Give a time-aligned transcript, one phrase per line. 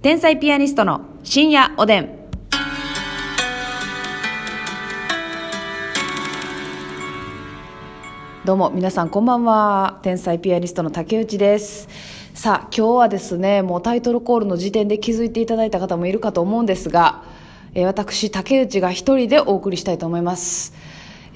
[0.00, 2.08] 天才ピアニストの深夜おでん。
[8.44, 9.98] どうも皆さんこんばんは。
[10.04, 11.88] 天才ピアニストの竹内です。
[12.32, 17.24] さあ、今日はですね、もうタイトルコールの時点で気づいていただいた方もいるかと思うんですが、
[17.74, 20.74] えー私、竹内が一人でお送りしたいと思います。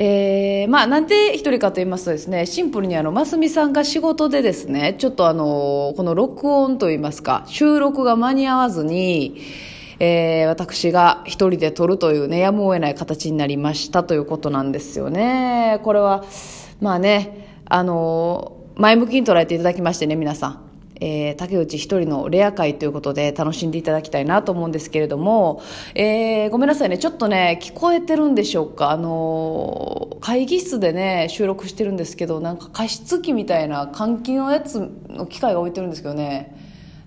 [0.05, 9.41] えーまあ、なんで一人かと言いますとですね、シンプルにあの、ますみさんが仕事でですね、ちょっとあの、この録音と言いますか、収録が間に合わずに、
[10.01, 15.79] えー私が一人で撮るというね、やむを得ない形になりましたということなんですよね。
[15.85, 16.25] これは、
[16.81, 20.72] まあね、あの、前向きに捉えていただきましてね、皆さん。
[21.05, 25.61] えー竹内一人のレア会ということで楽しんでいただきたいなと思うんですけれども、
[25.97, 28.91] えーごめんなさいね、ちょっとね、聞こえてるんでしょうか？
[28.91, 36.57] あのー会議室でね、収録してるんですけど、なんか加湿器みたいな換気のやつの機械が置いてるんですけどね、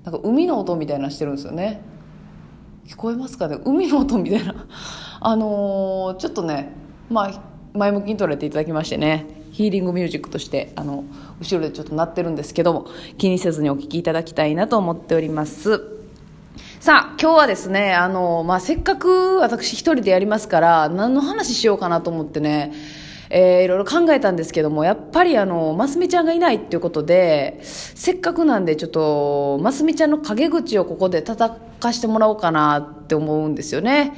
[0.04, 1.82] なんか海の音みたいなしてるんですよね。
[2.88, 3.58] 聞こえますかね？
[3.64, 4.68] 海の音みたいな。
[5.22, 6.74] あのーちょっとね、
[7.10, 7.42] まあ、
[7.74, 9.26] 前向きに捉えていただきましてね、
[9.56, 11.06] ヒーリングミュージックとして、あの、
[11.40, 15.82] 後ろでちょっと鳴ってるんですけども、気にせずにお聞きいただきたいなと思っております。
[16.82, 22.74] さあ、今日はですね、あの、まあ、せっかく私一人でやりますから、何の話しようかなと思ってね、
[23.30, 34.12] えーいろいろ考えたんですけども、やっぱりあの、ますみちゃんがいないっていうことで、せっかくなんでちょっと、ますみちゃんの陰口をここで叩かしてもらおうかなって思うんですよね。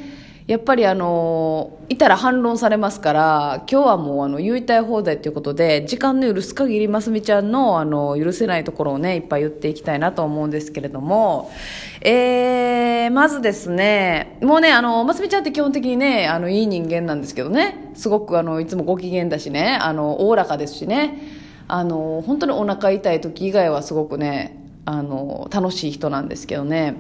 [0.48, 11.52] やっぱりあの、いたら反論されますから、今日はもうあの、言いたい放題ということで、時間の許す限りますみちゃんのあの、許せないところをね、いっぱい言っていきたいなと思うんですけれども、
[12.00, 21.24] えー、まずですね、もうね、あの、ますみちゃんって基本的にね、あの、いい人間なんですけどね、すごくあの、いつもご機嫌だしね、あの、おおらかですしね、
[21.68, 26.96] あの、本当にお腹痛い時以外はすごくね、あの、楽しい人なんですけどね、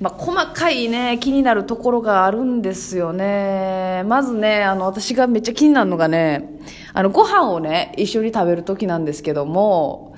[0.00, 4.04] まあ、細かいね、気になるところがあるんですよね。
[4.06, 6.60] まずね、あの、私がめっちゃ気になるのがね、
[6.94, 10.14] あの、ご飯をね、一緒に食べる時なんですけども、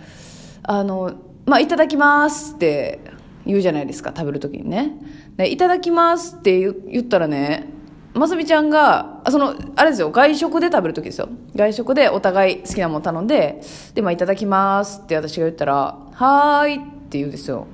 [0.64, 1.14] あの、
[1.46, 3.00] まあ、いただきますって
[3.46, 4.92] 言うじゃないですか、食べる時にね。
[5.38, 7.70] でいただきますって言ったらね、
[8.12, 11.30] ますみちゃんが、あその、あれですよ、外食で食べる時ですよ。
[11.56, 13.62] 外食でお互い好きなもの頼んで、
[13.94, 17.66] で、まあ、いただきますって私が言ったら、はーいって言うんですよ。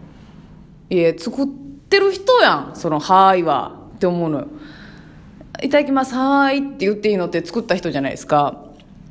[0.88, 3.86] いや、作っててる人やん、その、はーいは。
[3.96, 4.46] って思うのよ。
[5.62, 8.64] いただきます、はーいって言っていいのって作った人じゃないですか。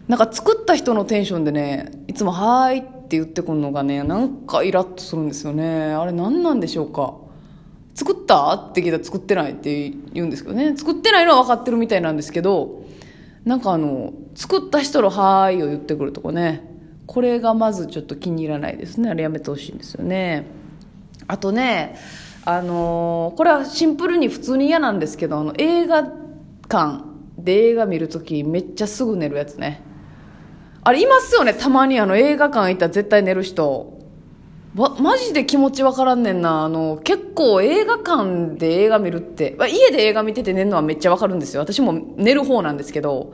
[0.08, 5.94] なんか作った人のテンションでね、いつもはーいって言ってくるのがね、なんかイラッとするんですよね。
[5.94, 7.16] あれ何なんでしょうか。
[7.96, 10.78] 作ったって聞いたら作ってないって言うんですけどね。
[10.78, 12.84] 作ってないのは分かってるみたいなんですけど、
[13.46, 16.70] なんかあの、作った人のはーいを言ってくるとこね。
[17.08, 19.10] これがまずちょっと気に入らないですね。
[19.10, 20.46] あれやめてほしいんですよね。
[21.28, 21.96] あとね、
[22.46, 27.04] あのーこれはシンプルに普通に嫌なんですけど、あの、映画館
[27.40, 29.82] で映画見るときめっちゃすぐ寝るやつね。
[30.84, 34.00] あれいますよね、たまにあの映画館行ったら絶対寝る人。
[34.76, 36.64] わ、マジで気持ちわからんねんな。
[36.64, 41.62] あの、結構映画館で映画見るって、まあ家で映画見てて寝るのはめっちゃわかるんですよ。
[41.62, 43.34] 私も寝る方なんですけど、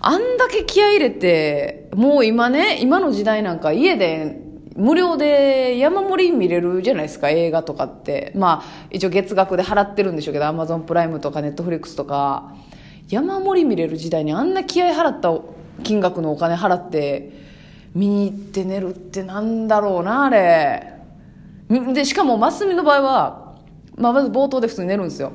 [0.00, 4.45] あんだけ気合い入れて、もう今ね、今の時代なんか家で
[4.76, 8.32] 無料で山盛り見れるじゃないですか、映画とかって。
[8.34, 12.54] まあ、一応月額で払ってるんでしょうけど、アマゾンプライムとかネットフリックスとか、
[13.08, 15.32] 山盛り見れる時代にあんな気合払った
[15.82, 17.32] 金額のお金払って、
[17.94, 20.92] 見に行って寝るってなんだろうな、あれ。
[21.94, 23.54] で、しかも、マスミの場合は、
[23.96, 25.32] まあ、まず冒頭で普通に寝るんですよ。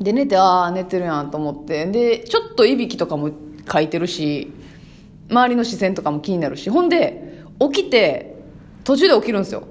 [0.00, 1.86] で、寝て、ああ、寝てるやんと思って。
[1.86, 3.30] で、ちょっといびきとかも
[3.70, 4.52] 書いてるし、
[5.30, 8.35] 周りの視線とかも気になるし、ほんで、起きて、
[8.86, 9.64] 途中で起きるんですよ。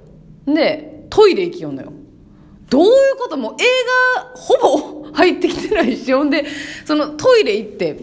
[0.46, 1.94] で、トイレ行きよんのよ。
[2.70, 3.64] どういうこともう映
[4.18, 6.46] 画、ほぼ入ってきてないし、 ほんで、
[6.84, 7.98] そのトイレ行って、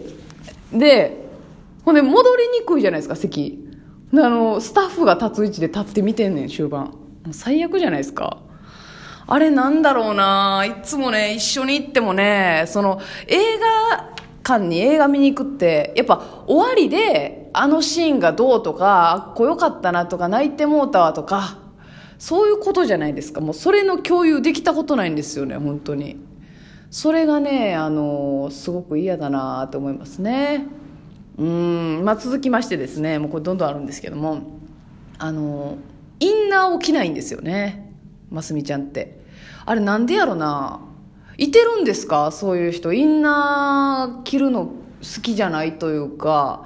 [0.73, 1.27] で、
[1.85, 3.59] ほんで戻りにくいじゃないですか、席。
[4.11, 6.85] であの、スタッフが立つ位置で立って見てんねん、終盤。
[6.85, 6.91] も
[7.29, 8.39] う最悪じゃないですか。
[9.27, 14.12] あれなんだろうないつもね、一緒に行ってもね、その、映画
[14.43, 21.57] 館に映画見に行くって、やっぱ終わりで、あのシーンがどうとか、あっこよかったなとか、泣いてもうたわとか、
[22.19, 23.41] そういうことじゃないですか。
[23.41, 26.17] もうそれの共有できたことないんですよね、本当に。
[26.91, 30.67] それがね、あの、すごく嫌だなと思いますね。
[31.37, 34.59] うん、まあ続きましてですね、もうこれどんどんあるんですけども、
[35.17, 35.77] あの、
[36.19, 37.93] インナーを着ないんですよね。
[38.29, 39.23] ますみちゃんって。
[39.65, 40.81] あれなんでやろな
[41.37, 42.31] いてるんですか？
[42.31, 42.93] そういう人。
[42.93, 46.65] インナー着るの好きじゃないというか、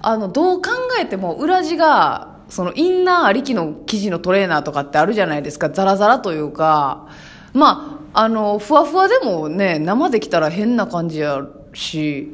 [0.00, 0.70] あの、どう考
[1.00, 5.70] えても裏地がそのインナーありきの生地のトレーナーとかってあるじゃないですか。
[5.70, 7.08] ザラザラというか、
[7.54, 12.32] まあ、あの、ふわふわでもね、生できたら変な感じやし、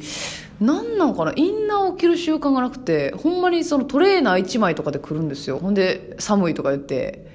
[0.61, 1.33] なんなんかな？
[1.37, 5.59] インナーを着る習慣がなくて、ほんまにそのトレーナー1枚とかで来るんですよ。
[5.59, 7.31] ほんで、寒いとか言って、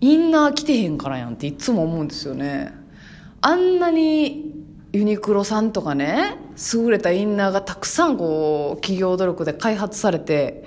[0.00, 2.74] インナー着てへんからやんっていつも思うんですよね。
[3.40, 4.54] あんなに
[4.92, 6.36] ユニクロさんとかね、
[6.74, 10.64] 優れたインナーがたくさんこう、企業努力で開発されて、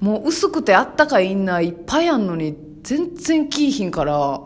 [0.00, 4.40] もう薄くてあったかいインナーいっぱいあんのに、全然着いひんから、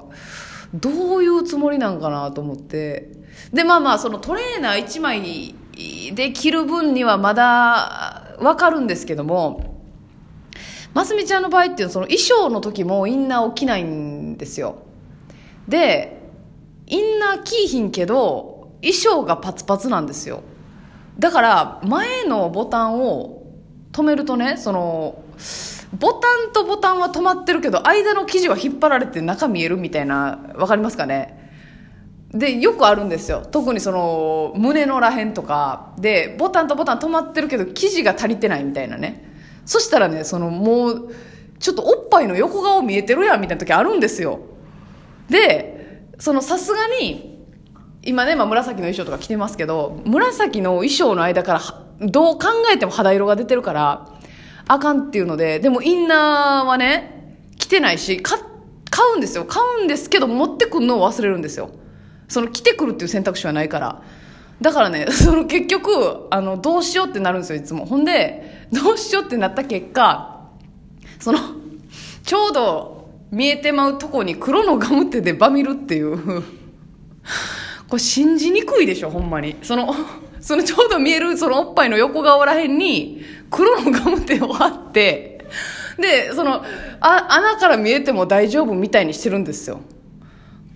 [0.75, 3.13] どういうつもりなんかなと思って。
[3.53, 5.55] で、まあまあ、そのトレーナー1枚
[6.15, 9.81] で着る分にはまだわかるんですけども、
[10.93, 14.79] ますみちゃんの場合っていうのはその衣装の時もインナーを着ないんですよ。
[15.69, 16.16] で、
[16.87, 20.43] インナー着いひんけど、衣装がパツパツなんですよ。
[21.19, 23.43] だから、前のボタンを
[23.93, 25.23] 止めるとね、その、
[25.99, 31.51] ボタンとボタンは止まってるけど、間の生地は引っ張られて中見えるみたいな、わかりますかね？
[32.33, 33.47] で、よくあるんですよ。
[33.51, 39.25] 特にその、胸のらへんとか、で、ボタンとボタン止まってるけど、生地が足りてないみたいなね。
[39.65, 41.15] そしたらね、その、もう、
[41.59, 44.41] ちょっとおっぱいの横顔見えてるやんみたいな時あるんですよ。
[45.31, 45.76] で、
[46.19, 47.37] その、さすがに、
[48.03, 51.61] 今ね、まあ、紫の衣装とか着てますけど、紫の衣装の間から、
[52.01, 54.09] どう考えても肌色が出てるから、
[54.69, 58.39] あかんっていうので、でもインナーはね、着てないし、買
[59.15, 59.45] うんですよ。
[59.45, 61.71] 買うんですけど、持ってくるのを忘れるんですよ。
[62.29, 64.03] その着てくるっていう選択肢はないから。
[64.61, 67.85] だからね、 その結局、あの、どうしようってなるんですよ、いつも。
[67.87, 70.49] ほんで、どうしようってなった結果、
[71.21, 71.39] その、
[72.25, 72.96] ちょうど
[73.31, 76.43] 見えてまうとこに黒のガムテでバミるっていう
[77.89, 79.57] これ信じにくいでしょ、ほんまに。
[79.63, 79.95] その、
[80.41, 85.45] そのちょうど見えるそのおっぱいの横側らへんに黒のガムテを貼って、
[85.99, 86.65] で、その、
[87.01, 89.81] あ、穴から見えても大丈夫みたいにしてるんですよ。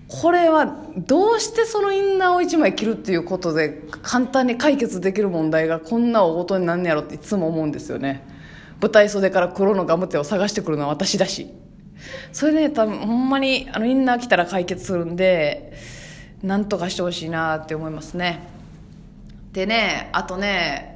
[0.08, 8.26] これはどうしてそのインナーを1枚着るっていうことで簡単に解決できる問題がこんな大ごとになんねやろっていつも思うんですよね
[8.80, 11.54] 舞台袖から黒のガムテを探してくるのは私だし
[12.32, 15.72] それで多分ほんまにあのインナー着たら解決するんで
[16.42, 18.48] なんとかしてほしいなって思いますね
[19.52, 20.90] でねあとね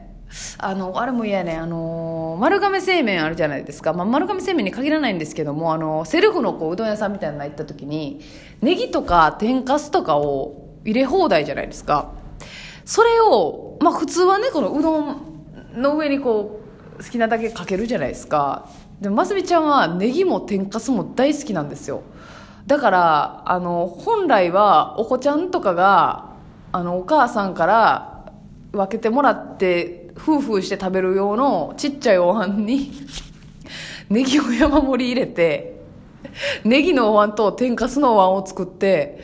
[0.59, 3.93] あの、あれも嫌やね、あの、丸亀製麺あるじゃないですか。
[3.93, 8.21] まあ、丸亀製麺に限らないんですけども、あの、セルフのこう、うどん屋さんみたいなの行った時に、
[8.61, 12.13] ネギとか天かすとかを入れ放題じゃないですか。
[12.85, 15.17] それを、まあ、普通はね、このうどん
[15.75, 16.61] の上にこ
[16.99, 18.69] う、好きなだけかけるじゃないですか。
[19.01, 22.03] でも、ますみちゃんはネギも天かすも大好きなんですよ。
[22.67, 26.31] だから、あの、本来はお子ちゃんとかが、
[26.73, 28.33] あの、お母さんから
[28.73, 32.93] 分けてもらって、夫婦して食べる用のちっちゃいお椀に
[34.09, 35.81] ネギを山盛り入れて、
[36.65, 39.21] ネギのお椀と天かすのお椀を作って、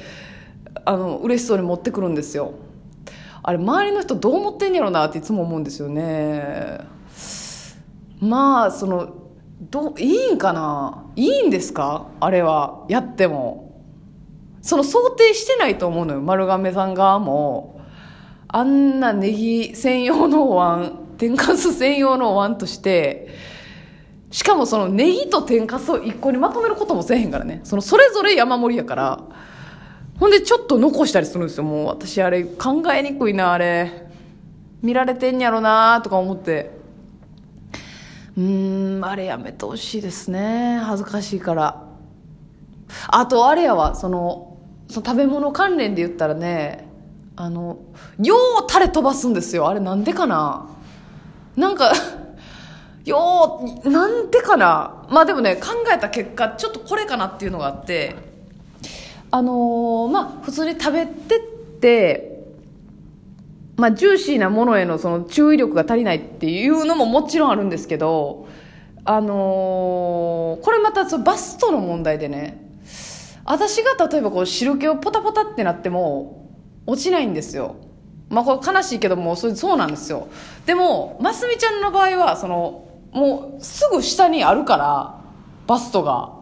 [0.84, 2.54] あの、嬉しそうに持ってくるんですよ。
[3.42, 6.80] あれ、周りの人どう思ってんやろなっていつも思うんですよね。
[8.20, 9.14] まあ、その、
[9.60, 11.04] ど、いいんかな？
[11.16, 12.06] いいんですか？
[12.20, 13.82] あれは、やっても。
[14.62, 17.80] その想定してないと思うのよ、丸亀さん側も。
[18.48, 23.28] あんなネギ専用のお椀、天かす専用のお椀として、
[24.30, 27.60] しかもそのネギと天かすを一個にまとめることもせえへんからね。
[27.64, 29.22] そのそれぞれ山盛りやから。
[30.18, 31.64] ほんでちょっと残したりするんですよ。
[31.64, 34.08] もう私あれ考えにくいな、あれ。
[34.82, 36.79] 見られてんやろなとか思って。
[38.36, 40.78] うん、あれやめてほしいですね。
[40.82, 41.84] 恥ずかしいから。
[43.08, 44.58] あとあれやわ、その、
[44.88, 46.88] その食べ物関連で言ったらね、
[47.36, 47.78] あの、
[48.18, 49.68] ようタレ飛ばすんですよ。
[49.68, 50.68] あれなんでかな
[51.56, 51.92] なんか
[53.04, 58.14] よう、なんでかなまあでもね、考えた結果、ちょっとこれかなっていうのがあって、
[59.30, 61.40] あのー、まあ普通に食べてっ
[61.80, 62.29] て、
[63.80, 68.46] まあジューシーなものへのその注意力が足りないっていうのももちろんあるんですけど、
[69.06, 72.62] あのー、これまたそのバストの問題でね、
[73.44, 76.50] 私が例えばこう汁気をポタポタってなっても、
[76.86, 77.76] 落ちないんですよ。
[78.28, 80.28] まあこれ悲しいけども、そそうなんですよ。
[80.66, 85.20] でも、ますみちゃんの場合は、その、もうすぐ下にあるから、
[85.66, 86.38] バストが。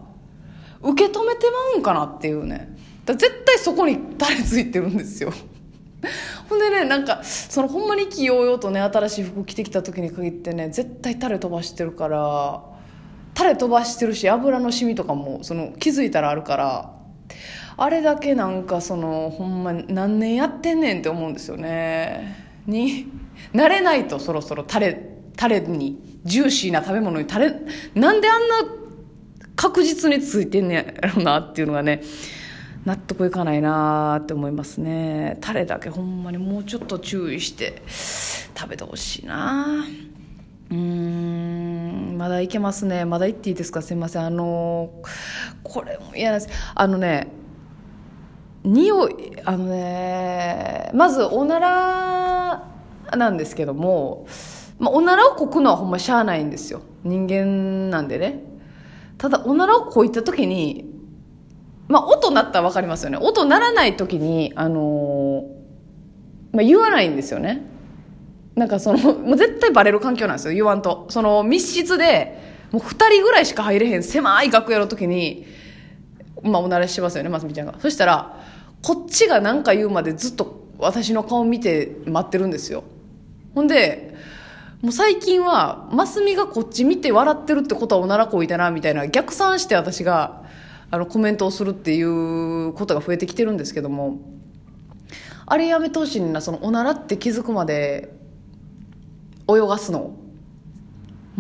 [0.83, 2.77] 受け止めてまうんかなっていうね。
[3.07, 5.33] 絶対そこに垂れついてるんですよ。
[6.49, 12.63] ほんでね、なんか、そのほんまに気揚々とね、新しい服着てきた時に限ってね、絶対タレ飛ばしてるから、
[13.35, 16.99] タレ飛ばしてるし、油のシミとかも、その気づいたらあるから、
[17.81, 22.61] あれだけなんかそのほんま何年やってんねんって思うんですよね。
[22.67, 23.07] に
[23.55, 27.55] 慣れないとそろそろタレタレにジューシーな食べ物にタレ
[27.95, 28.57] なんであんな
[29.55, 32.03] 確実についてんねやろなっていうのがね
[32.89, 35.37] 納得いかないなって思いますね。
[35.43, 37.83] タレだけほんまにもうちょっと注意して
[38.57, 39.85] 食べてほしいな
[40.71, 43.05] うーんまだいけますね。
[43.05, 43.83] まだ言っていいですか？
[43.83, 44.25] すいません。
[44.25, 44.91] あの
[45.63, 46.73] これも嫌なんです。
[46.75, 47.31] あのね
[48.65, 52.65] 匂いあのねまずおなら
[53.15, 54.27] なんですけども、
[54.79, 56.81] まあ、おならをこくのはほんましゃあないんですよ。
[57.05, 58.45] 人間なんでね。
[59.19, 60.88] ただおならをこいた時に
[61.89, 63.19] まあ音鳴ったら分かりますよね。
[63.19, 65.59] 音鳴らない時にあのー
[66.53, 67.63] まあ、言わないんですよね。
[68.55, 70.55] なんかそのもう絶対バレる環境なんですよ。
[70.55, 71.07] 言わんと。
[71.11, 72.39] その密室で
[72.73, 75.47] もう2人ぐらいしか入れへん狭い楽屋の時に
[76.43, 77.75] まあおならしますよねますみちゃんが。
[77.79, 78.41] そしたら
[78.83, 82.85] こっちが何か言うまでずっと私の顔見て待ってるんですよ。
[83.55, 84.15] ほんで
[84.83, 90.45] もう最近はますみがこっち見て笑ってるってことはおならこいたなみたいな逆算して私が
[90.91, 94.19] あのコメントをするっていうことが増えてきてるんですけども
[95.47, 98.13] あれやめてほしいなそのおならって気づくまで
[99.49, 100.15] 泳がすの。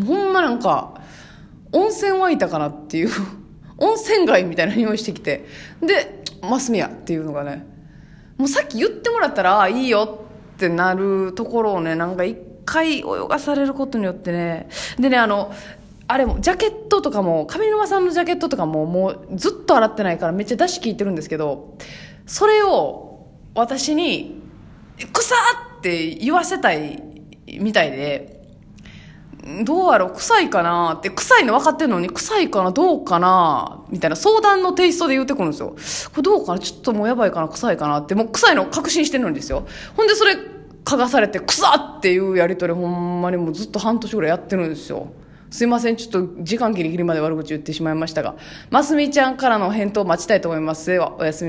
[0.07, 1.00] ほんまなんか
[1.73, 3.11] 温泉湧いたかなっていう
[3.78, 5.45] 温泉街みたいな匂いしてきて
[5.81, 7.67] でマスミヤっていうのがね
[8.37, 10.25] もうさっき言ってもらったらあいいよ
[10.55, 15.52] ってなるところをねなんか一回泳がされることによってねでねあの
[16.11, 21.77] あれもジャケットとかも上沼さんのジャケットとかももうずっと洗ってないからめっちゃ出し聞いてるんですけど
[22.27, 24.41] それを私に
[25.12, 25.38] 「臭っ!」
[25.79, 27.03] って言わせたい
[27.61, 28.38] みたいで
[29.65, 35.77] どうやろう臭いかなって臭いの分かってんのに臭いかなどうかなみたいな相談のテイストで言ってくるんですよ
[36.11, 40.37] これどうかなちょっともうやばいかな臭いかなってもう臭いの確信してるんですよほんでそれ
[40.85, 41.67] 嗅がされて臭
[41.99, 45.09] っていうやり取りほんまにもうずっと半年ぐらいやってるんですよ
[45.50, 45.97] すいません。
[45.97, 48.37] ちょっと時間ギリギリまで悪口言ってしまいましたが、
[48.71, 50.90] ますみちゃんからの返答を待ちたいと思います。
[50.90, 51.47] では、おやすみ